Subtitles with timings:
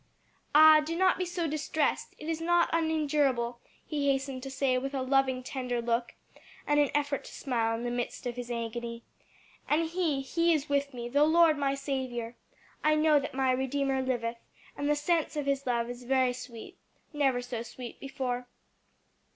[0.55, 4.95] "Ah, do not be so distressed; it is not unendurable," he hastened to say with
[4.95, 6.15] a loving, tender look
[6.65, 9.03] and an effort to smile in the midst of his agony.
[9.69, 12.35] "And He, He is with me; the Lord my Saviour!
[12.83, 14.43] 'I know that my Redeemer liveth,'
[14.75, 16.79] and the sense of His love is very sweet,
[17.13, 18.47] never so sweet before."